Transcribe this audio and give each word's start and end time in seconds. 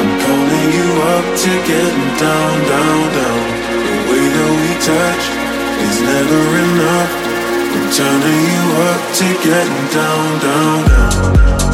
I'm 0.00 0.12
calling 0.24 0.68
you 0.78 0.88
up 1.14 1.26
to 1.42 1.52
getting 1.68 2.10
down, 2.22 2.54
down, 2.72 3.00
down. 3.18 3.42
The 3.86 3.96
way 4.08 4.24
that 4.36 4.50
we 4.60 4.70
touch 4.88 5.24
is 5.86 5.96
never 6.10 6.42
enough. 6.64 7.12
I'm 7.74 7.86
turning 7.98 8.42
you 8.52 8.64
up 8.90 9.02
to 9.18 9.26
getting 9.46 9.84
down, 9.96 10.28
down, 10.40 10.78
down. 10.88 11.71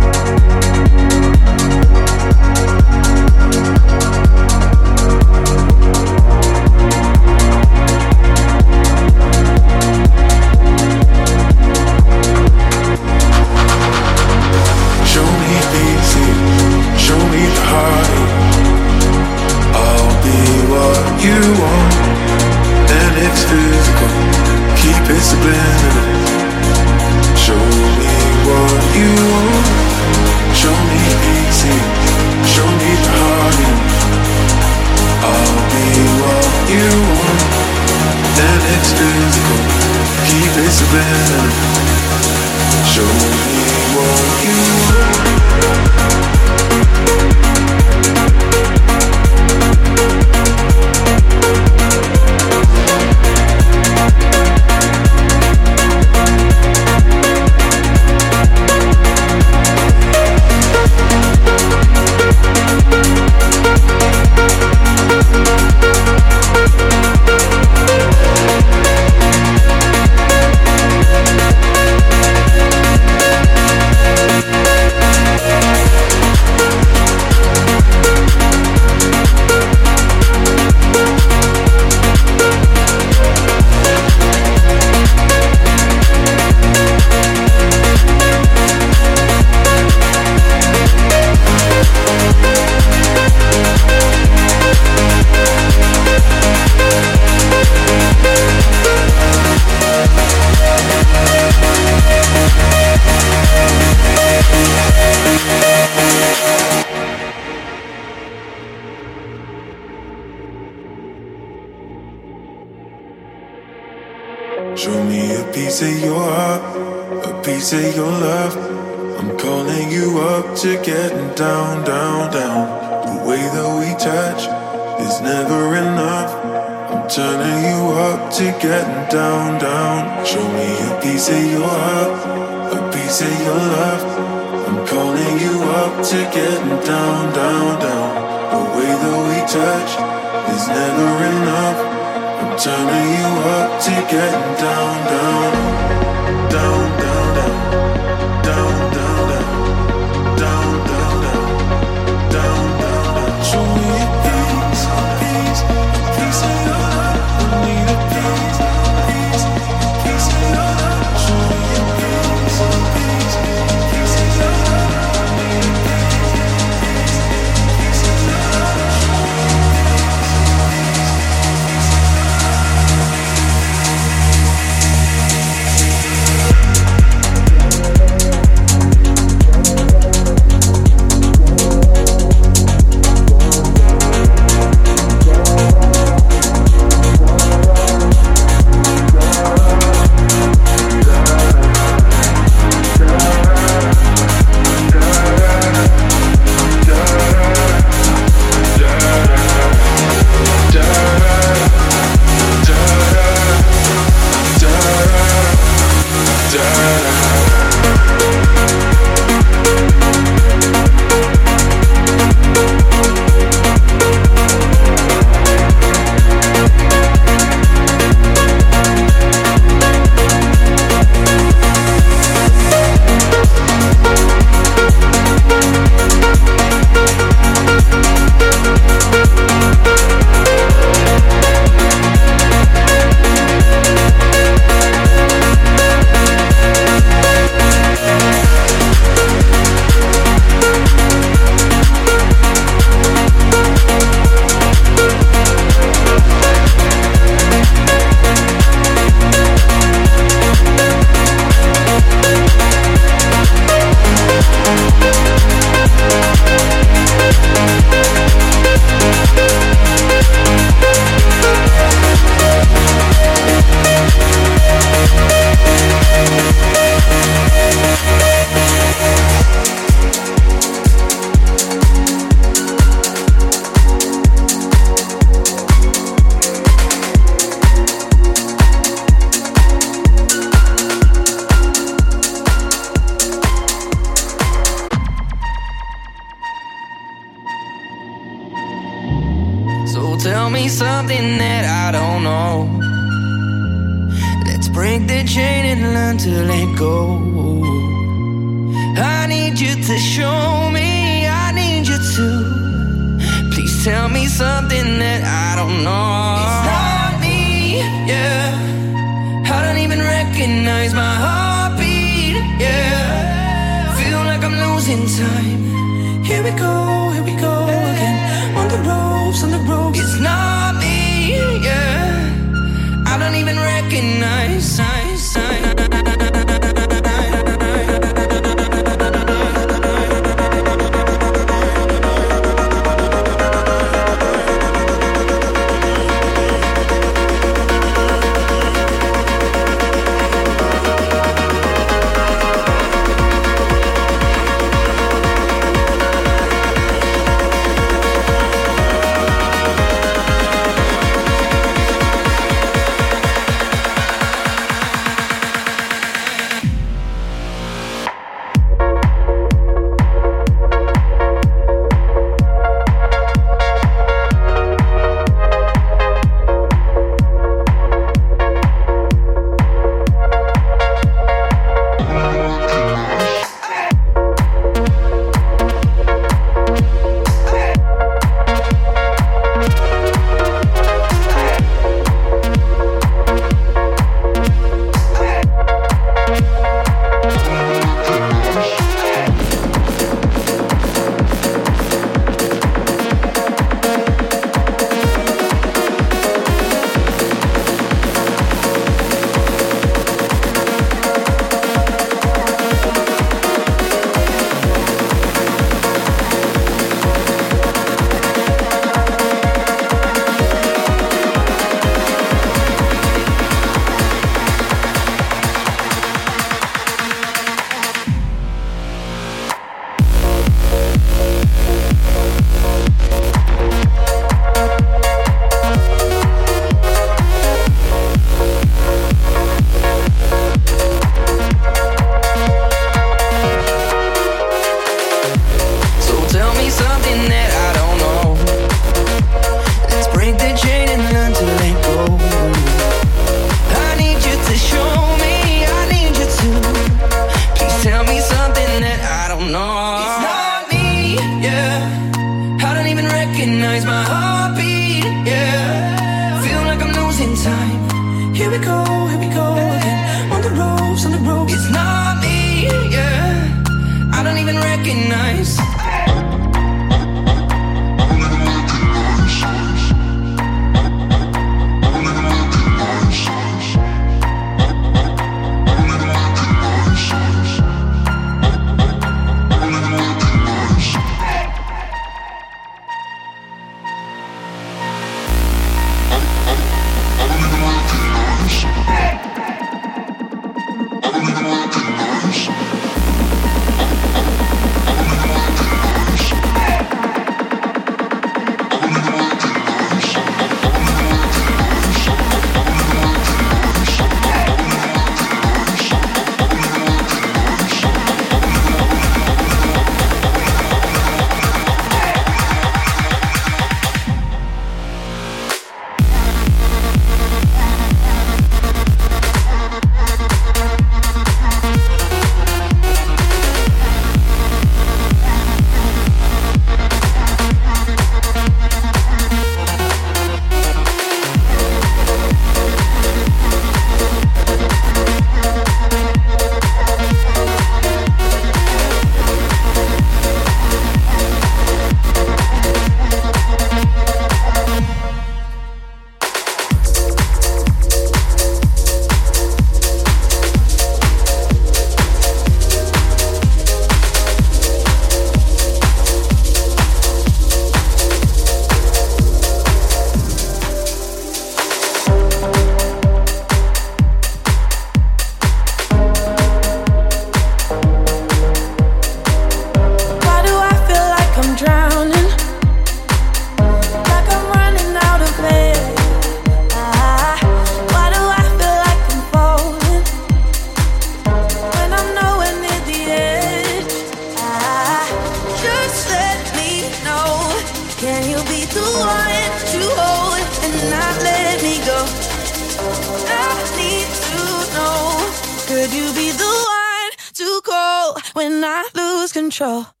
control. 599.51 600.00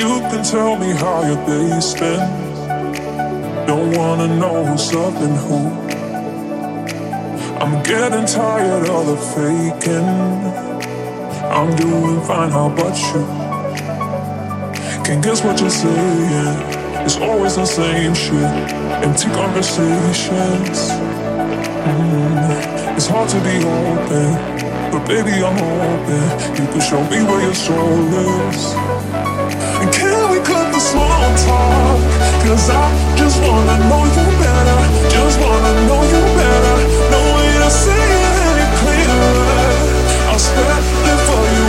You 0.00 0.20
can 0.30 0.44
tell 0.44 0.76
me 0.76 0.92
how 0.92 1.22
your 1.26 1.40
day's 1.46 1.94
been. 1.94 2.52
Don't 3.66 3.96
wanna 3.96 4.28
know 4.40 4.64
who's 4.66 4.92
loving 4.94 5.36
who. 5.44 5.60
I'm 7.64 7.82
getting 7.82 8.26
tired 8.26 8.88
of 8.90 9.06
the 9.10 9.18
faking. 9.34 10.08
I'm 11.58 11.76
doing 11.76 12.20
fine, 12.22 12.50
how 12.50 12.68
about 12.70 12.96
you? 13.10 13.24
Can't 15.04 15.24
guess 15.24 15.44
what 15.44 15.60
you're 15.60 15.70
saying. 15.70 16.58
It's 17.06 17.18
always 17.18 17.56
the 17.56 17.66
same 17.66 18.14
shit. 18.14 18.52
Empty 19.06 19.28
conversations. 19.42 20.78
Mm, 21.72 22.96
It's 22.96 23.08
hard 23.08 23.28
to 23.30 23.40
be 23.40 23.56
open, 23.64 24.28
but 24.92 25.06
baby, 25.08 25.34
I'm 25.48 25.58
open. 25.58 26.24
You 26.58 26.66
can 26.72 26.80
show 26.80 27.02
me 27.10 27.22
where 27.28 27.42
your 27.42 27.54
soul 27.54 28.14
is. 28.14 28.85
Small 30.96 31.28
talk? 31.44 31.98
Cause 32.42 32.70
I 32.70 32.84
just 33.20 33.38
wanna 33.44 33.76
know 33.88 34.02
you 34.16 34.26
better. 34.40 34.80
Just 35.16 35.36
wanna 35.44 35.72
know 35.88 36.00
you 36.12 36.22
better. 36.40 36.76
No 37.12 37.20
way 37.36 37.50
to 37.62 37.70
say 37.82 38.04
it 38.24 38.36
any 38.48 38.66
clearer. 38.80 39.68
I'll 40.30 40.42
spend 40.48 40.84
it 41.12 41.20
for 41.28 41.42
you 41.56 41.65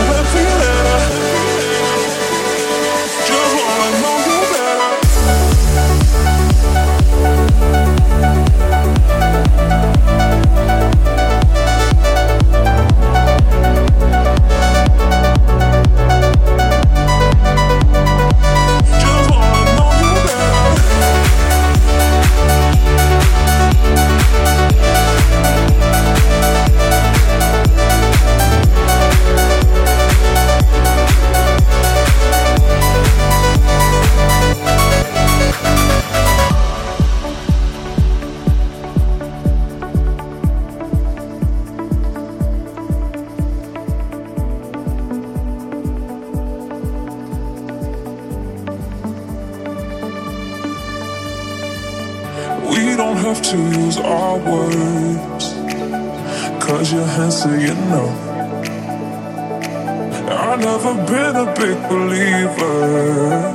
big 61.58 61.78
believer. 61.88 63.52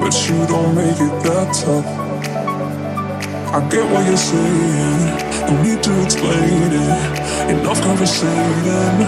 But 0.00 0.14
you 0.26 0.46
don't 0.46 0.74
make 0.74 0.98
it 0.98 1.14
that 1.24 1.48
tough. 1.54 1.86
I 3.54 3.58
get 3.70 3.84
what 3.90 4.04
you're 4.06 4.16
saying. 4.16 5.30
Don't 5.46 5.62
need 5.62 5.82
to 5.82 5.92
explain 6.02 6.70
it. 6.82 7.50
Enough 7.50 7.80
conversating. 7.82 8.98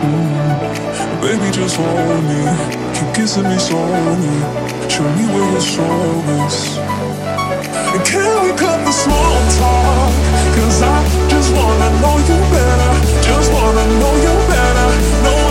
Mm. 0.00 1.20
Baby, 1.20 1.50
just 1.52 1.76
hold 1.76 2.24
me. 2.30 2.40
Keep 2.96 3.14
kissing 3.14 3.44
me 3.44 3.58
slowly. 3.58 4.36
Show 4.88 5.08
me 5.16 5.24
where 5.32 5.50
your 5.52 5.60
soul 5.60 6.24
is. 6.44 6.78
And 7.92 8.04
can 8.04 8.32
we 8.44 8.50
cut 8.56 8.78
the 8.84 8.92
small 8.92 9.36
talk? 9.60 10.12
Cause 10.56 10.82
I 10.82 10.96
just 11.28 11.52
wanna 11.56 11.90
know 12.00 12.16
you 12.28 12.38
better. 12.52 12.92
Just 13.28 13.52
wanna 13.52 13.84
know 14.00 14.14
you 14.24 14.34
better. 14.48 14.88
No 15.24 15.45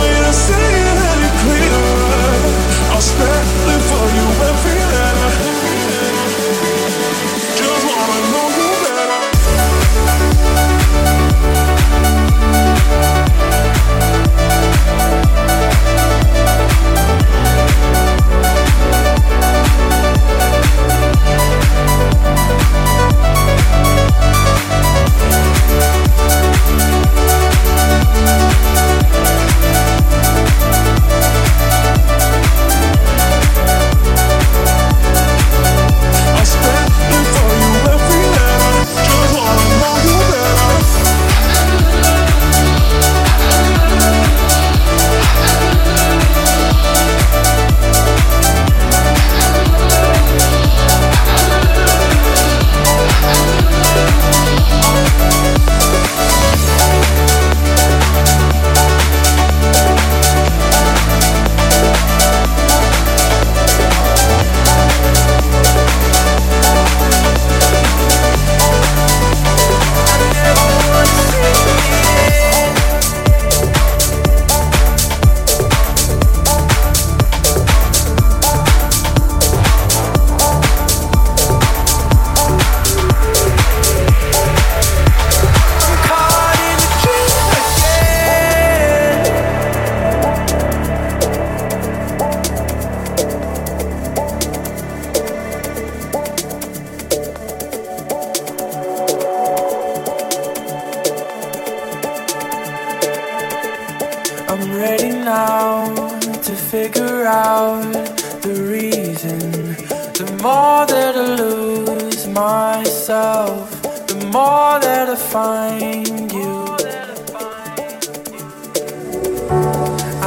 The 110.26 110.32
more 110.42 110.86
that 110.86 111.14
I 111.16 111.26
lose 111.42 112.26
myself, 112.26 113.70
the 114.08 114.16
more 114.26 114.80
that 114.86 115.08
I 115.08 115.16
find 115.16 116.32
you. 116.32 116.54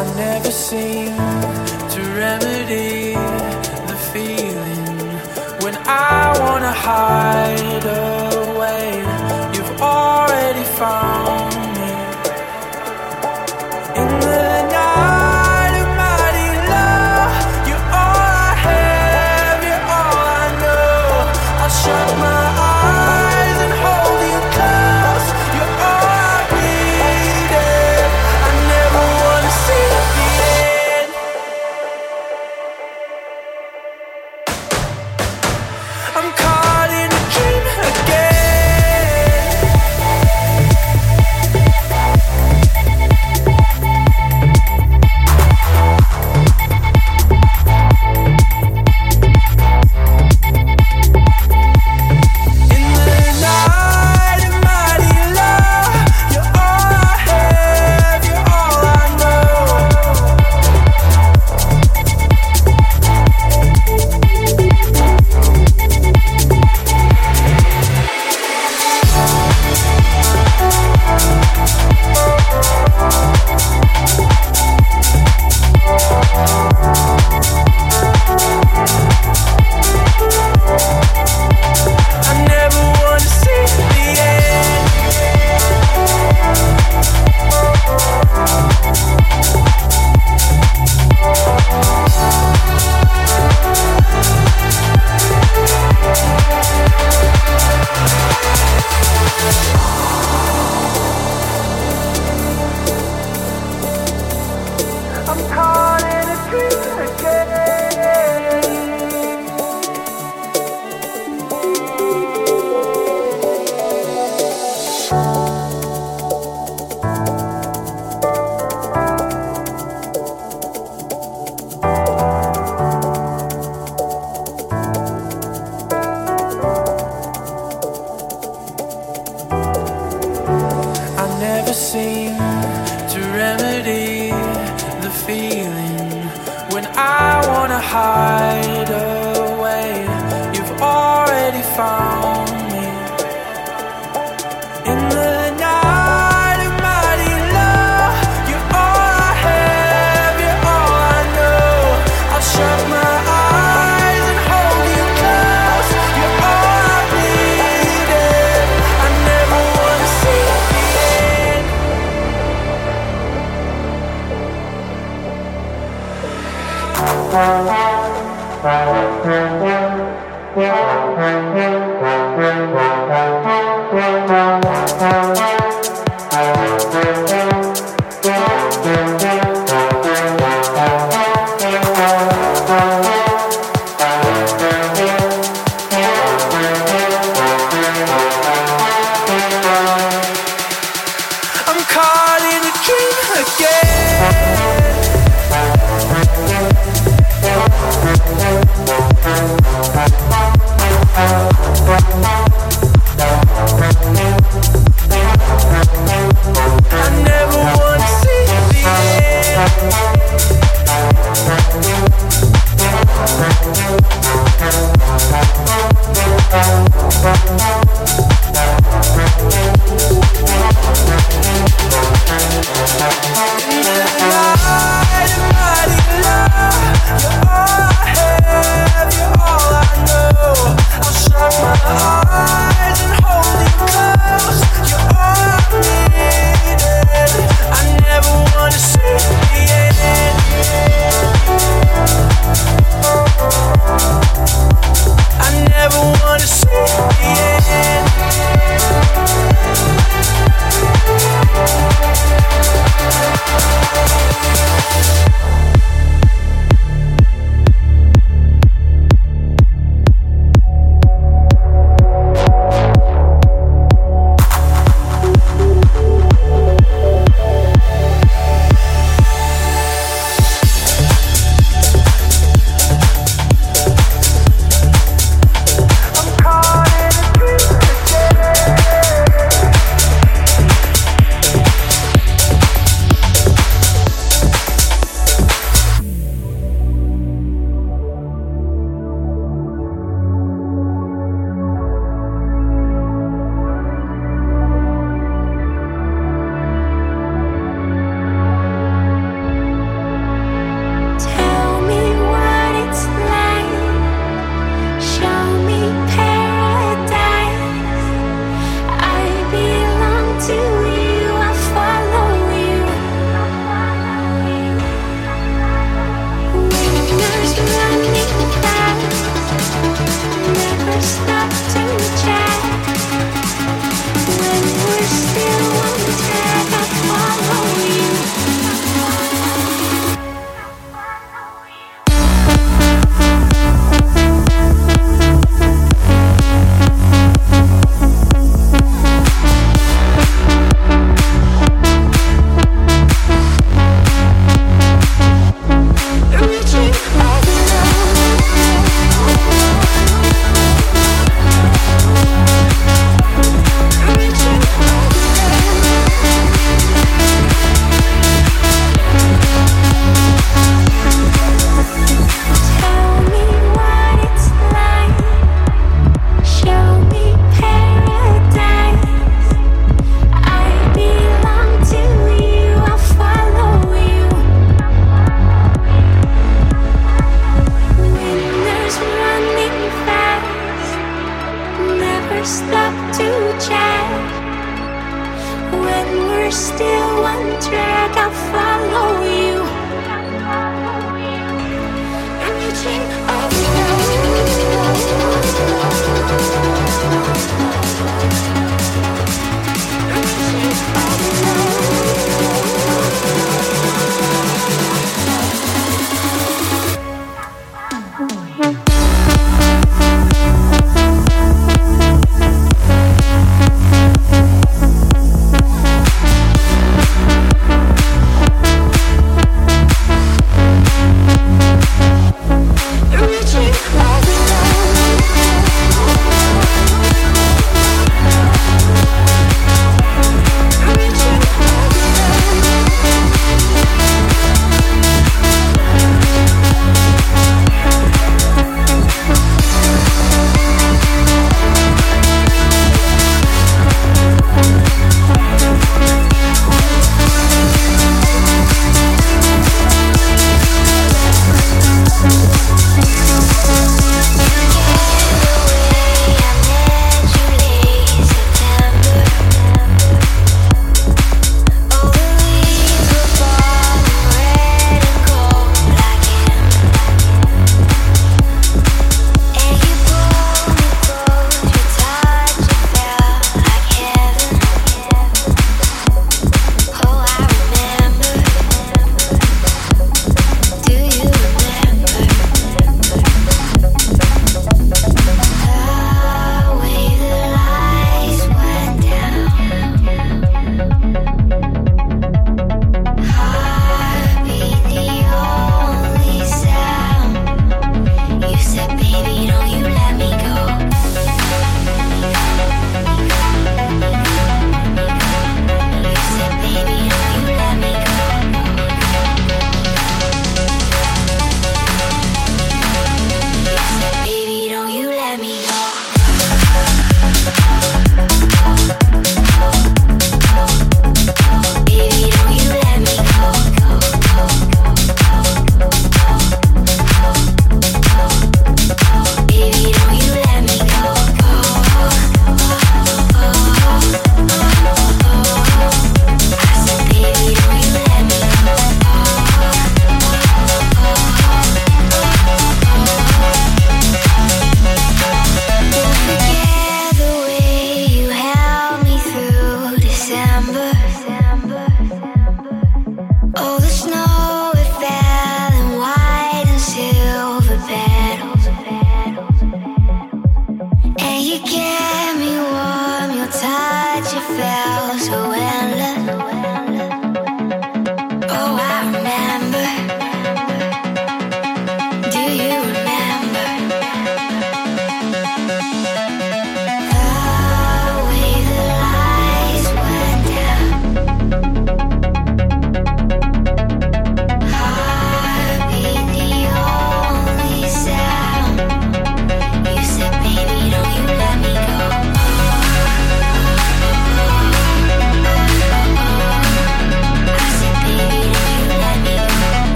I 0.00 0.02
never 0.16 0.50
seem 0.50 1.16
to 1.94 2.00
remedy 2.22 3.14
the 3.90 3.98
feeling 4.12 5.08
when 5.64 5.76
I 5.86 6.38
wanna 6.40 6.72
hide 6.72 7.86
away. 8.46 8.88
You've 9.54 9.80
already 9.80 10.64
found. 10.78 11.07